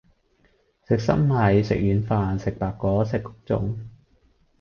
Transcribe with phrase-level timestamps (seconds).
[0.87, 3.87] 食塞米，食軟飯，食白果，食穀種